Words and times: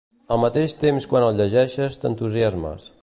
Al 0.35 0.39
mateix 0.43 0.73
temps 0.83 1.07
quan 1.11 1.25
el 1.27 1.37
llegeixes 1.41 1.99
t'entusiasmes. 2.05 2.91